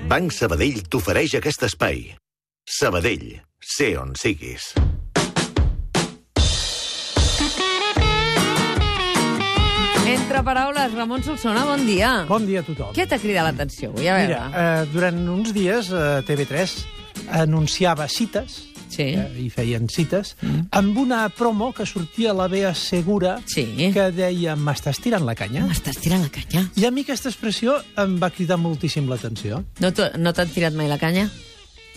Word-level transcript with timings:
Banc 0.00 0.32
Sabadell 0.32 0.80
t'ofereix 0.88 1.34
aquest 1.36 1.66
espai. 1.68 1.98
Sabadell, 2.64 3.26
sé 3.60 3.92
on 4.00 4.14
siguis. 4.16 4.72
Entre 10.12 10.42
paraules, 10.44 10.94
Ramon 10.96 11.22
Solsona, 11.22 11.64
bon 11.68 11.84
dia. 11.86 12.24
Bon 12.28 12.44
dia 12.48 12.60
a 12.64 12.66
tothom. 12.66 12.92
Què 12.96 13.06
t'ha 13.08 13.20
cridat 13.20 13.46
l'atenció 13.50 13.92
avui? 13.92 14.08
A 14.08 14.16
veure. 14.16 14.40
Mira, 14.48 14.64
eh, 14.64 14.90
durant 14.92 15.20
uns 15.36 15.52
dies 15.52 15.92
eh, 15.92 16.20
TV3 16.28 16.74
anunciava 17.44 18.08
cites, 18.08 18.71
Sí. 18.92 19.08
eh, 19.16 19.26
i 19.40 19.48
feien 19.50 19.88
cites, 19.88 20.34
mm. 20.42 20.66
amb 20.78 20.98
una 21.00 21.22
promo 21.32 21.70
que 21.72 21.86
sortia 21.88 22.30
a 22.32 22.36
la 22.36 22.48
Bea 22.52 22.74
Segura 22.76 23.38
Sí. 23.48 23.64
que 23.94 24.10
deia 24.12 24.54
m'estàs 24.56 25.00
tirant 25.00 25.24
la 25.24 25.34
canya? 25.38 25.64
M'estàs 25.66 25.98
tirant 26.02 26.22
la 26.22 26.28
canya. 26.32 26.66
I 26.76 26.84
a 26.86 26.90
mi 26.92 27.06
aquesta 27.06 27.32
expressió 27.32 27.78
em 27.96 28.18
va 28.22 28.30
cridar 28.30 28.58
moltíssim 28.60 29.08
l'atenció. 29.08 29.62
No 29.80 29.92
no 30.18 30.32
t'han 30.36 30.52
tirat 30.52 30.76
mai 30.76 30.88
la 30.92 30.98
canya? 31.00 31.30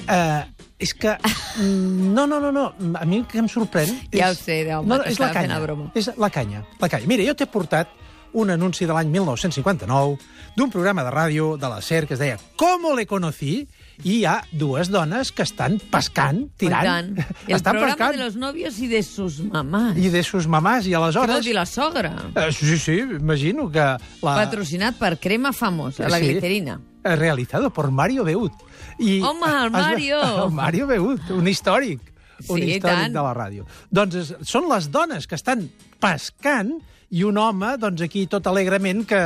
Eh, 0.08 0.44
és 0.80 0.94
que... 0.94 1.14
No, 1.60 2.26
no, 2.28 2.40
no, 2.40 2.52
no. 2.52 2.66
A 3.00 3.06
mi 3.06 3.22
el 3.22 3.28
que 3.28 3.40
em 3.40 3.48
sorprèn... 3.52 3.92
És, 4.12 4.20
Ja 4.20 4.32
ho 4.32 4.36
sé, 4.36 4.64
Déu, 4.68 4.84
no, 4.84 4.98
no, 4.98 5.04
és 5.08 5.20
la 5.20 5.32
canya. 5.32 5.56
la 5.56 5.62
broma. 5.64 5.92
És 5.96 6.10
la 6.20 6.30
canya, 6.30 6.66
la 6.82 6.90
canya. 6.92 7.08
Mira, 7.08 7.24
jo 7.28 7.36
t'he 7.36 7.48
portat 7.48 7.92
un 8.36 8.52
anunci 8.52 8.86
de 8.86 8.94
l'any 8.94 9.08
1959 9.14 10.18
d'un 10.56 10.70
programa 10.72 11.04
de 11.04 11.12
ràdio 11.12 11.56
de 11.60 11.68
la 11.72 11.82
SER 11.82 12.06
que 12.08 12.14
es 12.16 12.20
deia 12.20 12.38
¿Cómo 12.60 12.94
le 12.96 13.06
conocí? 13.08 13.68
I 14.04 14.18
hi 14.20 14.26
ha 14.28 14.42
dues 14.52 14.90
dones 14.92 15.32
que 15.32 15.44
estan 15.44 15.78
pescant, 15.92 16.50
tirant. 16.60 16.84
I 17.16 17.24
tant. 17.24 17.36
El 17.48 17.56
estan 17.56 17.78
programa 17.78 17.96
pescant. 17.96 18.18
de 18.18 18.24
los 18.26 18.36
novios 18.36 18.80
y 18.80 18.88
de 18.92 19.02
sus 19.04 19.40
mamás. 19.40 19.96
I 19.98 20.10
de 20.12 20.24
sus 20.24 20.48
mamàs, 20.52 20.84
i 20.86 20.92
Què 20.92 21.00
vol 21.00 21.06
aleshores... 21.14 21.46
dir 21.48 21.56
la 21.56 21.66
sogra? 21.66 22.12
Eh, 22.36 22.50
sí, 22.52 22.78
sí, 22.78 22.98
imagino 23.00 23.70
que... 23.72 23.80
La... 23.80 24.36
Patrocinat 24.44 24.98
per 25.00 25.14
crema 25.18 25.54
famosa, 25.54 26.10
la 26.10 26.20
Sí. 26.20 26.28
glicerina. 26.28 26.82
Eh, 27.06 27.16
realizado 27.16 27.72
por 27.72 27.90
Mario 27.92 28.26
Beut. 28.26 28.52
I 29.00 29.22
Home, 29.22 29.48
el 29.64 29.72
Mario! 29.72 30.20
El 30.48 30.52
Mario 30.52 30.88
Beut, 30.88 31.30
un 31.32 31.48
històric. 31.48 32.02
Un 32.50 32.60
Sí, 32.60 32.76
històric 32.76 33.08
tant. 33.08 33.14
de 33.16 33.24
la 33.26 33.34
ràdio. 33.38 33.66
Doncs 33.92 34.20
és, 34.22 34.34
són 34.48 34.70
les 34.72 34.90
dones 34.92 35.28
que 35.28 35.36
estan 35.36 35.68
pescant 36.02 36.76
i 37.16 37.24
un 37.24 37.38
home, 37.38 37.76
doncs, 37.80 38.02
aquí 38.02 38.26
tot 38.28 38.48
alegrement 38.50 39.04
que 39.08 39.20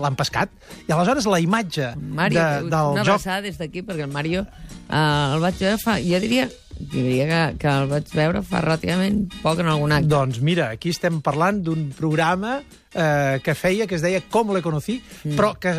l'han 0.00 0.16
pescat. 0.18 0.52
I 0.88 0.92
aleshores 0.94 1.26
la 1.30 1.40
imatge 1.42 1.92
Mario, 1.96 2.40
de, 2.40 2.70
del 2.72 2.92
una 2.94 3.04
joc... 3.04 3.18
abraçada 3.20 3.42
des 3.44 3.58
d'aquí, 3.60 3.82
perquè 3.86 4.06
el 4.06 4.12
Mario 4.12 4.46
eh, 4.46 5.34
el 5.34 5.42
vaig 5.44 5.58
veure 5.60 5.76
fa... 5.82 5.98
Jo 6.02 6.20
diria, 6.22 6.48
diria 6.78 7.26
que, 7.28 7.42
que 7.60 7.74
el 7.82 7.90
vaig 7.92 8.10
veure 8.16 8.42
fa 8.46 8.64
relativament 8.64 9.26
poc 9.44 9.60
en 9.62 9.70
algun 9.72 9.94
acte. 9.94 10.10
Doncs 10.10 10.40
mira, 10.44 10.70
aquí 10.74 10.90
estem 10.96 11.20
parlant 11.24 11.60
d'un 11.66 11.90
programa 11.96 12.58
eh, 12.58 13.38
que 13.44 13.54
feia, 13.54 13.86
que 13.86 13.98
es 14.00 14.04
deia 14.04 14.24
Com 14.32 14.50
le 14.56 14.64
conocí, 14.64 14.98
mm. 15.02 15.36
però 15.38 15.54
que 15.60 15.76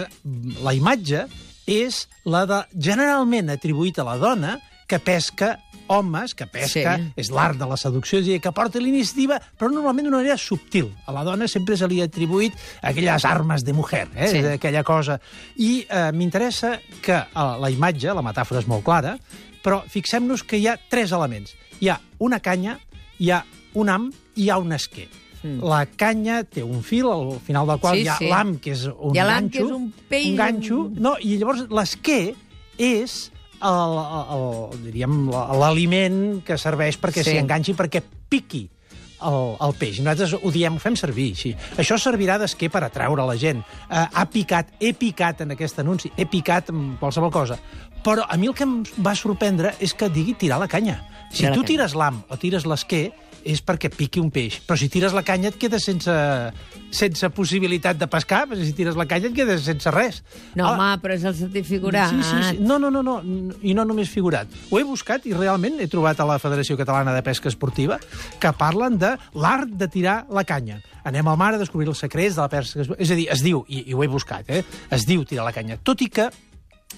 la 0.63 0.77
imatge 0.77 1.25
és 1.67 2.05
la 2.23 2.45
de 2.47 2.61
generalment 2.79 3.51
atribuït 3.51 3.99
a 3.99 4.07
la 4.07 4.15
dona 4.21 4.55
que 4.87 5.01
pesca 5.03 5.57
homes, 5.87 6.33
que 6.35 6.45
pesca, 6.47 6.97
Sí. 6.97 7.11
és 7.15 7.29
l'art 7.31 7.57
de 7.57 7.65
la 7.65 7.77
seducció, 7.77 8.19
és 8.19 8.25
a 8.25 8.29
dir, 8.29 8.41
que 8.41 8.51
porta 8.51 8.79
l'iniciativa, 8.79 9.39
però 9.57 9.69
normalment 9.71 10.05
d'una 10.07 10.17
manera 10.17 10.37
subtil. 10.37 10.93
A 11.05 11.11
la 11.11 11.23
dona 11.23 11.47
sempre 11.47 11.77
se 11.77 11.87
li 11.87 12.01
ha 12.01 12.05
atribuït 12.05 12.53
aquelles 12.81 13.25
armes 13.25 13.63
de 13.63 13.73
mujer, 13.73 14.07
eh? 14.15 14.27
Sí. 14.27 14.37
aquella 14.45 14.83
cosa. 14.83 15.19
I 15.57 15.85
eh, 15.89 16.11
m'interessa 16.13 16.79
que 17.01 17.13
eh, 17.15 17.27
la 17.33 17.69
imatge, 17.69 18.13
la 18.13 18.21
metàfora 18.21 18.59
és 18.59 18.67
molt 18.67 18.83
clara, 18.83 19.17
però 19.63 19.81
fixem-nos 19.87 20.43
que 20.43 20.57
hi 20.57 20.67
ha 20.67 20.77
tres 20.89 21.11
elements. 21.11 21.55
Hi 21.79 21.89
ha 21.89 21.99
una 22.19 22.39
canya, 22.39 22.79
hi 23.19 23.31
ha 23.31 23.43
un 23.73 23.89
am 23.89 24.11
i 24.35 24.43
hi 24.43 24.49
ha 24.49 24.57
un 24.57 24.71
esquer. 24.73 25.07
Mm. 25.43 25.61
La 25.69 25.85
canya 25.85 26.43
té 26.43 26.63
un 26.63 26.81
fil, 26.83 27.05
al 27.05 27.39
final 27.45 27.67
del 27.67 27.79
qual 27.79 27.95
Sí, 27.95 28.01
hi 28.03 28.07
ha 28.07 28.15
sí. 28.17 28.27
l'am, 28.27 28.57
que 28.57 28.71
és 28.71 28.85
un 28.87 29.13
Hi 29.15 29.19
ha 29.19 29.25
l'am, 29.25 29.43
ganxo. 29.49 29.51
que 29.59 29.65
és 29.65 29.71
un 29.71 29.93
pell, 30.09 30.29
Un 30.31 30.35
ganxo. 30.35 30.91
No, 30.95 31.15
I 31.21 31.37
llavors 31.37 31.67
l'esquer 31.69 32.33
és 32.77 33.31
l'aliment 35.59 36.41
que 36.45 36.57
serveix 36.57 36.97
perquè 36.99 37.23
Sí. 37.23 37.31
s'hi 37.31 37.37
enganxi, 37.41 37.73
perquè 37.73 38.01
piqui 38.29 38.69
el, 39.25 39.55
el 39.67 39.73
peix. 39.79 39.99
Nosaltres 40.03 40.35
ho 40.41 40.51
diem, 40.53 40.75
ho 40.77 40.81
fem 40.83 40.95
servir 40.99 41.31
així. 41.33 41.53
Això 41.77 41.97
servirà 42.01 42.37
d'esquer 42.41 42.69
per 42.73 42.83
atraure 42.85 43.25
la 43.27 43.35
gent. 43.39 43.63
Uh, 43.89 44.05
ha 44.13 44.25
picat, 44.31 44.73
he 44.79 44.93
picat 44.93 45.41
en 45.45 45.55
aquest 45.57 45.79
anunci, 45.83 46.11
he 46.17 46.25
picat 46.29 46.69
en 46.73 46.95
qualsevol 47.01 47.31
cosa. 47.33 47.59
Però 48.05 48.23
a 48.29 48.37
mi 48.37 48.47
el 48.47 48.55
que 48.55 48.63
em 48.67 48.81
va 49.03 49.15
sorprendre 49.17 49.73
és 49.83 49.93
que 49.97 50.09
digui 50.13 50.35
tirar 50.37 50.59
la 50.61 50.67
canya. 50.71 51.01
Si 51.33 51.47
tu 51.51 51.63
tires 51.67 51.95
l'am 51.97 52.21
o 52.29 52.37
tires 52.39 52.63
l'esquer, 52.69 53.09
és 53.47 53.61
perquè 53.63 53.87
piqui 53.93 54.19
un 54.19 54.29
peix. 54.33 54.57
Però 54.67 54.75
si 54.79 54.89
tires 54.91 55.13
la 55.15 55.21
canya 55.23 55.49
et 55.53 55.57
quedes 55.59 55.85
sense, 55.87 56.11
sense 56.91 57.29
possibilitat 57.35 57.97
de 57.99 58.07
pescar, 58.11 58.41
però 58.49 58.59
si 58.59 58.73
tires 58.75 58.97
la 58.99 59.05
canya 59.07 59.29
et 59.29 59.35
quedes 59.37 59.63
sense 59.67 59.91
res. 59.93 60.21
No, 60.55 60.65
Ah, 60.67 60.73
home, 60.73 60.87
però 61.03 61.15
és 61.15 61.23
el 61.23 61.35
sentit 61.37 61.67
figurat. 61.67 62.11
Sí, 62.11 62.23
sí, 62.23 62.41
sí. 62.49 62.57
No, 62.59 62.77
no, 62.79 62.89
no, 62.91 63.03
no, 63.03 63.21
i 63.61 63.73
no 63.77 63.85
només 63.87 64.09
figurat. 64.11 64.51
Ho 64.71 64.79
he 64.79 64.83
buscat 64.87 65.25
i 65.27 65.35
realment 65.35 65.79
he 65.79 65.87
trobat 65.87 66.19
a 66.19 66.27
la 66.27 66.39
Federació 66.43 66.75
Catalana 66.79 67.13
de 67.15 67.23
Pesca 67.23 67.47
Esportiva 67.47 67.99
que 68.39 68.51
parlen 68.57 68.97
de 68.99 69.06
l'art 69.37 69.71
de 69.79 69.87
tirar 69.91 70.17
la 70.33 70.43
canya. 70.47 70.81
Anem 71.07 71.27
al 71.27 71.39
mar 71.39 71.53
a 71.55 71.61
descobrir 71.61 71.87
els 71.91 72.01
secrets 72.03 72.35
de 72.35 72.43
la 72.43 72.61
esportiva. 72.61 72.99
És 72.99 73.13
a 73.13 73.17
dir, 73.19 73.27
es 73.33 73.43
diu, 73.45 73.63
i, 73.67 73.85
i 73.91 73.95
ho 73.95 74.03
he 74.03 74.11
buscat, 74.11 74.49
eh? 74.49 74.63
es 74.91 75.07
diu 75.07 75.25
tirar 75.25 75.47
la 75.47 75.55
canya. 75.55 75.79
Tot 75.83 76.03
i 76.03 76.09
que 76.11 76.29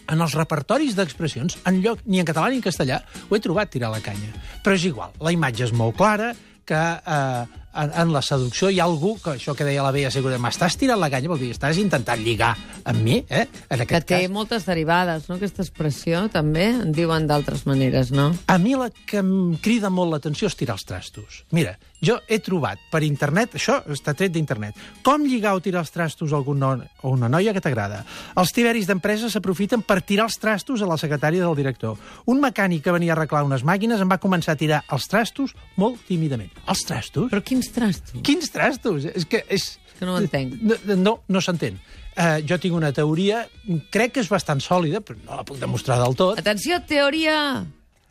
en 0.10 0.22
els 0.22 0.36
repertoris 0.38 0.96
d'expressions, 0.98 1.60
en 1.70 1.82
lloc 1.84 2.02
ni 2.06 2.22
en 2.22 2.28
català 2.28 2.50
ni 2.50 2.60
en 2.60 2.66
castellà, 2.66 3.02
ho 3.30 3.36
he 3.36 3.42
trobat 3.44 3.72
tirar 3.74 3.92
la 3.94 4.02
canya. 4.06 4.32
Però 4.66 4.78
és 4.78 4.86
igual, 4.90 5.14
la 5.22 5.34
imatge 5.36 5.68
és 5.68 5.74
molt 5.76 5.98
clara, 5.98 6.34
que 6.70 6.80
eh, 6.80 7.60
en, 7.74 7.92
en 7.94 8.14
la 8.14 8.22
seducció 8.22 8.70
hi 8.70 8.80
ha 8.80 8.86
algú, 8.88 9.16
que 9.22 9.36
això 9.38 9.56
que 9.56 9.66
deia 9.68 9.84
la 9.86 9.92
Bea 9.92 10.12
Segura, 10.12 10.38
m'estàs 10.42 10.78
tirant 10.80 11.00
la 11.00 11.10
canya, 11.10 11.30
vol 11.30 11.40
dir, 11.42 11.52
estàs 11.54 11.78
intentant 11.82 12.20
lligar 12.24 12.56
amb 12.90 13.02
mi, 13.04 13.20
eh? 13.30 13.46
En 13.70 13.78
Que 13.78 13.86
aquest 13.86 14.08
té 14.08 14.22
cas. 14.24 14.32
moltes 14.34 14.66
derivades, 14.66 15.28
no? 15.30 15.36
Aquesta 15.36 15.62
expressió 15.64 16.24
també 16.34 16.70
en 16.72 16.92
diuen 16.96 17.28
d'altres 17.28 17.66
maneres, 17.70 18.12
no? 18.12 18.32
A 18.48 18.58
mi 18.58 18.76
la 18.76 18.90
que 18.90 19.20
em 19.22 19.56
crida 19.62 19.90
molt 19.90 20.14
l'atenció 20.14 20.48
és 20.50 20.56
tirar 20.58 20.78
els 20.80 20.86
trastos. 20.88 21.44
Mira, 21.52 21.78
jo 22.02 22.20
he 22.28 22.40
trobat 22.40 22.80
per 22.92 23.04
internet, 23.04 23.56
això 23.60 23.82
està 23.92 24.14
tret 24.16 24.32
d'internet, 24.32 24.76
com 25.04 25.24
lligar 25.28 25.54
o 25.58 25.62
tirar 25.62 25.82
els 25.84 25.92
trastos 25.92 26.32
a 26.34 26.38
algun 26.40 26.60
no, 26.60 26.72
o 27.04 27.12
una 27.12 27.28
noia 27.30 27.54
que 27.54 27.62
t'agrada. 27.62 28.06
Els 28.40 28.54
tiberis 28.56 28.88
d'empresa 28.88 29.30
s'aprofiten 29.30 29.82
per 29.84 30.02
tirar 30.02 30.26
els 30.30 30.40
trastos 30.40 30.82
a 30.82 30.88
la 30.88 30.98
secretària 30.98 31.44
del 31.44 31.56
director. 31.60 31.98
Un 32.26 32.40
mecànic 32.42 32.84
que 32.86 32.92
venia 32.96 33.14
a 33.14 33.18
arreglar 33.18 33.44
unes 33.44 33.64
màquines 33.68 34.00
em 34.02 34.10
va 34.10 34.18
començar 34.22 34.54
a 34.56 34.60
tirar 34.60 34.84
els 34.92 35.08
trastos 35.12 35.54
molt 35.76 36.00
tímidament. 36.08 36.50
Els 36.68 36.84
trastos? 36.88 37.30
Però 37.32 37.44
quins 37.60 37.72
trastos? 37.76 38.22
Quins 38.24 38.50
trastos? 38.56 39.06
És 39.12 39.26
que 39.30 39.44
és... 39.52 39.74
Que 40.00 40.08
no 40.08 40.16
ho 40.16 40.22
entenc. 40.24 40.56
No, 40.64 40.78
no, 40.96 41.14
no 41.28 41.42
s'entén. 41.44 41.76
Uh, 42.20 42.40
jo 42.48 42.58
tinc 42.60 42.74
una 42.76 42.90
teoria, 42.96 43.44
crec 43.92 44.14
que 44.16 44.24
és 44.24 44.30
bastant 44.32 44.60
sòlida, 44.64 45.00
però 45.04 45.20
no 45.26 45.36
la 45.40 45.44
puc 45.48 45.60
demostrar 45.60 46.00
del 46.02 46.16
tot. 46.20 46.40
Atenció, 46.40 46.80
teoria! 46.88 47.66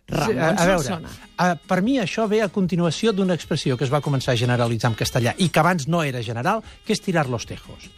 Ramon 0.09 0.39
a, 0.41 0.51
a 0.57 0.65
veure, 0.71 0.97
a, 1.37 1.47
per 1.69 1.83
mi 1.85 1.99
això 2.01 2.25
ve 2.31 2.39
a 2.41 2.47
continuació 2.49 3.13
d'una 3.13 3.35
expressió 3.37 3.77
que 3.77 3.85
es 3.85 3.91
va 3.93 4.01
començar 4.01 4.33
a 4.33 4.41
generalitzar 4.41 4.89
en 4.93 4.97
castellà 4.97 5.35
i 5.37 5.51
que 5.53 5.61
abans 5.61 5.85
no 5.93 6.01
era 6.05 6.23
general, 6.25 6.63
que 6.87 6.95
és 6.97 7.03
tirar 7.05 7.27
los 7.29 7.45
tejos. 7.45 7.91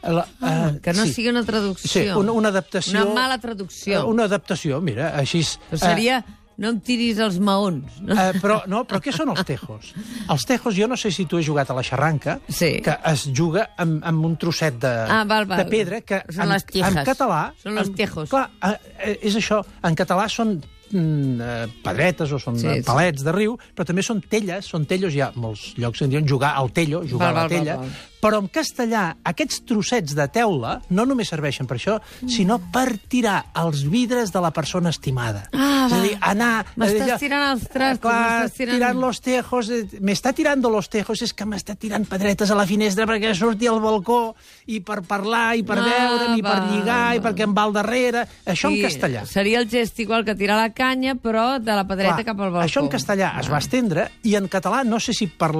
La, 0.00 0.24
Ah, 0.40 0.70
eh, 0.72 0.78
que 0.80 0.94
no 0.96 1.04
sí. 1.04 1.12
sigui 1.12 1.28
una 1.28 1.42
traducció. 1.44 1.90
Sí, 1.90 2.06
una, 2.08 2.32
una 2.32 2.48
adaptació... 2.54 3.02
Una 3.02 3.14
mala 3.18 3.36
traducció. 3.42 3.98
Eh, 4.00 4.04
Una 4.08 4.24
adaptació, 4.30 4.80
mira, 4.80 5.10
així... 5.18 5.42
Però 5.68 5.80
seria... 5.82 6.22
No 6.58 6.72
em 6.72 6.80
tiris 6.82 7.18
els 7.22 7.36
maons. 7.38 8.00
No? 8.02 8.14
Eh, 8.18 8.32
però, 8.42 8.56
no, 8.66 8.80
però 8.88 8.98
què 9.00 9.12
són 9.14 9.30
els 9.30 9.44
tejos? 9.46 9.92
Els 10.28 10.44
tejos, 10.44 10.74
jo 10.74 10.88
no 10.90 10.96
sé 10.98 11.12
si 11.14 11.24
tu 11.30 11.38
has 11.38 11.46
jugat 11.46 11.70
a 11.70 11.74
la 11.76 11.84
xarranca, 11.86 12.40
Sí. 12.48 12.80
que 12.82 12.96
es 13.12 13.28
juga 13.32 13.68
amb, 13.78 14.00
amb 14.04 14.24
un 14.26 14.34
trosset 14.36 14.74
de, 14.82 14.90
Ah, 15.08 15.22
val, 15.24 15.46
val. 15.46 15.62
de 15.62 15.70
pedra, 15.70 16.00
que 16.00 16.24
Són 16.28 16.48
en, 16.48 16.56
les 16.56 16.64
tiejas. 16.66 16.96
en 16.96 17.04
català... 17.06 17.52
Són 17.62 17.78
en- 17.78 17.94
tejos. 17.94 18.28
Clar, 18.28 18.50
eh, 18.62 18.74
eh, 18.98 19.18
és 19.22 19.36
això, 19.38 19.62
en 19.86 19.94
català 19.94 20.26
són 20.28 20.56
mm, 20.90 21.80
pedretes 21.84 22.32
o 22.32 22.38
són 22.42 22.58
Sí, 22.58 22.66
sí, 22.66 22.74
sí. 22.80 22.86
palets 22.86 23.22
de 23.22 23.32
riu, 23.32 23.56
però 23.76 23.86
també 23.86 24.02
són 24.02 24.20
telles, 24.24 24.66
són 24.66 24.86
tellos, 24.88 25.14
hi 25.14 25.20
ha 25.22 25.30
molts 25.36 25.74
llocs 25.78 26.02
en 26.02 26.10
diuen 26.10 26.26
jugar 26.26 26.54
al 26.56 26.72
tello, 26.72 27.02
jugar 27.06 27.32
Val, 27.32 27.36
a 27.36 27.42
la 27.42 27.42
val, 27.42 27.48
tella, 27.54 27.76
val, 27.76 27.86
val. 27.86 28.17
Però 28.20 28.40
en 28.42 28.48
castellà 28.48 29.16
aquests 29.24 29.62
trossets 29.68 30.14
de 30.18 30.26
teula 30.34 30.78
no 30.90 31.04
només 31.06 31.28
serveixen 31.30 31.66
per 31.66 31.76
això, 31.78 31.98
sinó 32.26 32.58
per 32.72 32.96
tirar 33.08 33.44
els 33.62 33.84
vidres 33.88 34.32
de 34.34 34.40
la 34.42 34.50
persona 34.50 34.90
estimada. 34.90 35.44
Ah, 35.52 35.86
és 35.88 35.92
a 35.92 36.00
dir, 36.02 36.14
anar... 36.20 36.52
M'estàs 36.76 37.04
allò- 37.06 37.18
tirant 37.22 37.44
els 37.52 37.68
trastos, 37.70 38.00
Clar, 38.02 38.42
m'estàs 38.42 38.56
tirant- 38.58 38.76
tirant 38.78 39.00
los 39.00 39.20
tejos, 39.22 39.70
eh, 39.70 39.84
me 40.00 40.12
està 40.12 40.32
tirando 40.34 40.70
los 40.70 40.88
tejos, 40.90 41.22
és 41.22 41.32
que 41.32 41.46
m'està 41.46 41.76
tirant 41.78 42.04
pedretes 42.08 42.50
a 42.50 42.56
la 42.58 42.66
finestra 42.66 43.06
perquè 43.06 43.34
surti 43.38 43.66
al 43.70 43.80
balcó 43.80 44.34
i 44.66 44.80
per 44.80 45.00
parlar 45.06 45.56
i 45.56 45.62
per 45.62 45.78
Ah, 45.78 45.86
veure'm 45.86 46.36
i 46.38 46.42
per 46.42 46.56
va, 46.58 46.66
lligar 46.72 47.14
i 47.14 47.18
va. 47.22 47.28
perquè 47.30 47.46
em 47.46 47.54
va 47.56 47.62
al 47.68 47.72
darrere. 47.72 48.26
Això 48.44 48.68
Sí, 48.72 48.80
en 48.80 48.88
castellà. 48.88 49.24
Seria 49.26 49.60
el 49.62 49.68
gest 49.70 49.98
igual 50.00 50.24
que 50.24 50.34
tirar 50.34 50.56
la 50.58 50.72
canya, 50.74 51.14
però 51.14 51.58
de 51.62 51.72
la 51.78 51.86
pedreta 51.86 52.24
cap 52.24 52.40
al 52.40 52.50
balcó. 52.50 52.66
Això 52.66 52.82
en 52.82 52.88
castellà 52.92 53.32
es 53.40 53.48
va 53.48 53.58
estendre 53.62 54.08
i 54.24 54.34
en 54.34 54.48
català, 54.48 54.82
no 54.84 54.98
sé 55.00 55.14
si 55.14 55.28
per, 55.28 55.52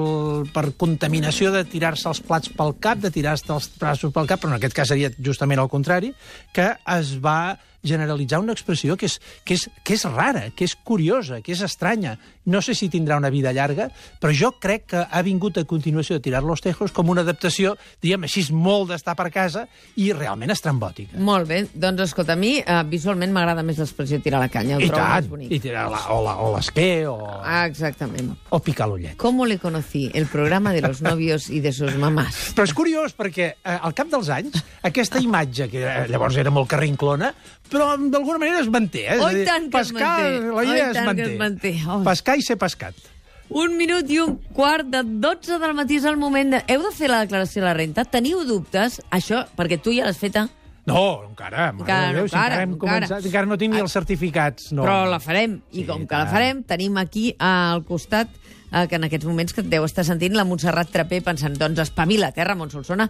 per 0.53 0.73
contaminació 0.77 1.51
de 1.55 1.63
tirar-se 1.65 2.07
els 2.09 2.19
plats 2.21 2.48
pel 2.57 2.75
cap, 2.81 3.01
de 3.03 3.11
tirar-se 3.13 3.51
els 3.53 3.69
braços 3.79 4.13
pel 4.15 4.29
cap, 4.29 4.41
però 4.41 4.53
en 4.53 4.59
aquest 4.59 4.75
cas 4.77 4.91
seria 4.91 5.11
justament 5.17 5.61
el 5.61 5.71
contrari, 5.71 6.13
que 6.55 6.71
es 6.97 7.15
va 7.23 7.57
generalitzar 7.83 8.39
una 8.39 8.53
expressió 8.53 8.97
que 8.97 9.05
és, 9.07 9.19
que, 9.45 9.53
és, 9.55 9.67
que 9.83 9.93
és 9.95 10.03
rara, 10.05 10.49
que 10.55 10.65
és 10.67 10.75
curiosa, 10.75 11.41
que 11.41 11.53
és 11.53 11.61
estranya. 11.65 12.17
No 12.49 12.61
sé 12.65 12.73
si 12.73 12.89
tindrà 12.89 13.17
una 13.19 13.29
vida 13.29 13.51
llarga, 13.53 13.89
però 14.19 14.33
jo 14.33 14.51
crec 14.59 14.87
que 14.89 15.03
ha 15.05 15.21
vingut 15.21 15.57
a 15.61 15.65
continuació 15.69 16.15
de 16.17 16.23
tirar 16.25 16.41
los 16.43 16.61
tejos 16.65 16.91
com 16.91 17.09
una 17.13 17.21
adaptació, 17.21 17.75
diguem 18.01 18.23
així, 18.25 18.41
molt 18.51 18.89
d'estar 18.89 19.13
per 19.15 19.27
casa 19.31 19.67
i 20.01 20.09
realment 20.13 20.49
estrambòtica. 20.51 21.19
Molt 21.21 21.47
bé. 21.47 21.59
Doncs, 21.73 22.01
escolta, 22.07 22.33
a 22.33 22.39
mi 22.39 22.55
uh, 22.63 22.81
visualment 22.89 23.31
m'agrada 23.35 23.61
més 23.63 23.77
l'expressió 23.77 24.17
tirar 24.23 24.39
la 24.41 24.49
canya. 24.49 24.77
Ho 24.77 24.81
I 24.81 24.89
trobo 24.89 25.03
tant, 25.03 25.21
més 25.21 25.29
bonic. 25.29 25.51
i 25.53 25.59
tirar 25.61 25.85
la, 25.93 26.01
o 26.15 26.23
la- 26.25 26.37
o 26.41 26.49
l'esquer, 26.55 27.07
o, 27.07 27.17
Ah, 27.43 27.65
exactament. 27.67 28.33
o 28.49 28.59
picar 28.59 28.87
l'ullet. 28.89 29.15
¿Cómo 29.17 29.45
le 29.45 29.59
conocí? 29.59 30.09
El 30.13 30.25
programa 30.25 30.73
de 30.73 30.81
los 30.81 31.01
novios 31.01 31.49
y 31.49 31.59
de 31.59 31.71
sus 31.71 31.95
mamás. 31.95 32.33
Però 32.55 32.65
és 32.65 32.73
curiós 32.73 33.13
perquè 33.15 33.53
eh, 33.61 33.77
al 33.79 33.93
cap 33.93 34.09
dels 34.09 34.29
anys 34.33 34.57
aquesta 34.81 35.19
imatge, 35.21 35.69
que 35.69 35.85
eh, 35.85 36.07
llavors 36.09 36.35
era 36.37 36.49
molt 36.51 36.67
carrinclona, 36.71 37.33
però 37.71 37.93
d'alguna 37.97 38.41
manera 38.41 38.63
es 38.63 38.69
manté. 38.71 39.05
Eh? 39.13 39.19
Oi 39.23 39.45
tant 39.47 39.69
que 39.69 39.81
es 39.81 39.93
pescar, 39.93 40.17
manté. 40.17 40.51
La 40.57 40.65
idea 40.65 40.89
es 40.91 40.99
manté. 41.05 41.29
es 41.29 41.39
manté. 41.39 41.73
Oh. 41.87 42.01
Pescar 42.07 42.37
i 42.39 42.45
ser 42.45 42.57
pescat. 42.61 43.07
Un 43.49 43.73
minut 43.79 44.09
i 44.13 44.19
un 44.21 44.35
quart 44.53 44.85
de 44.93 45.01
12 45.01 45.57
del 45.61 45.73
matí 45.73 45.97
és 45.97 46.05
el 46.05 46.19
moment 46.21 46.53
de... 46.53 46.59
Heu 46.69 46.83
de 46.85 46.91
fer 46.93 47.09
la 47.09 47.23
declaració 47.23 47.63
de 47.63 47.65
la 47.65 47.73
renta? 47.73 48.05
Teniu 48.05 48.43
dubtes? 48.45 48.99
Això, 49.09 49.41
perquè 49.57 49.79
tu 49.81 49.93
ja 49.95 50.05
l'has 50.05 50.19
feta, 50.21 50.45
No, 50.89 51.05
encara, 51.29 51.69
mare 51.71 51.85
Encara 51.85 52.07
de 52.07 52.13
no, 52.13 52.19
Déu, 52.19 52.27
si 52.27 52.35
encara, 52.35 52.45
encara 52.49 52.63
hem 52.65 52.73
encara. 52.75 52.93
començat, 53.05 53.25
encara 53.29 53.49
no 53.49 53.57
tinc 53.61 53.75
ni 53.77 53.81
els 53.85 53.93
certificats. 53.95 54.71
No. 54.73 54.83
però 54.87 55.03
la 55.09 55.19
farem. 55.23 55.59
I 55.71 55.83
Sí, 55.83 55.87
com 55.89 56.07
que 56.09 56.17
la 56.17 56.29
farem, 56.31 56.63
tenim 56.67 56.97
aquí 56.97 57.29
al 57.37 57.83
costat 57.87 58.31
eh, 58.71 58.87
que 58.87 58.95
en 58.97 59.05
aquests 59.07 59.25
moments 59.29 59.53
que 59.53 59.61
et 59.61 59.69
deu 59.69 59.85
estar 59.85 60.05
sentint 60.05 60.35
la 60.37 60.45
Montserrat 60.47 60.89
Trapé 60.93 61.21
pensant, 61.25 61.55
doncs 61.57 61.79
espavila, 61.85 62.31
eh, 62.35 62.43
Ramon 62.45 62.71
Solsona. 62.73 63.09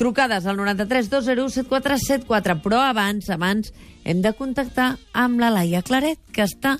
Trucades 0.00 0.46
al 0.46 0.56
93 0.56 1.10
201 1.10 1.50
7474, 1.60 2.60
però 2.64 2.80
abans, 2.88 3.28
abans, 3.30 3.72
hem 4.04 4.22
de 4.22 4.32
contactar 4.32 4.94
amb 5.12 5.40
la 5.42 5.50
Laia 5.50 5.82
Claret, 5.82 6.18
que 6.32 6.46
està... 6.46 6.78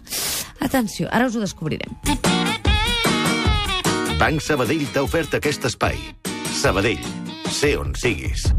Atenció, 0.61 1.09
ara 1.11 1.27
us 1.27 1.37
ho 1.37 1.41
descobrirem. 1.41 1.95
Banc 4.21 4.43
Sabadell 4.45 4.85
t'ha 4.93 5.05
ofert 5.07 5.39
aquest 5.39 5.65
espai. 5.71 5.97
Sabadell, 6.61 7.01
sé 7.49 7.77
on 7.81 7.95
siguis. 7.97 8.51